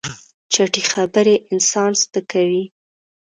چټي 0.53 0.83
خبرې 0.91 1.35
انسان 1.51 1.91
سپکوي. 2.01 2.63